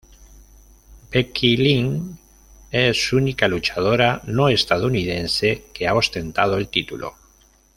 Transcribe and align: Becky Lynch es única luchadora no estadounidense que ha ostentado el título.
Becky 1.11 1.57
Lynch 1.57 2.17
es 2.71 3.13
única 3.13 3.47
luchadora 3.47 4.23
no 4.25 4.49
estadounidense 4.49 5.65
que 5.71 5.87
ha 5.87 5.93
ostentado 5.93 6.57
el 6.57 6.69
título. 6.69 7.13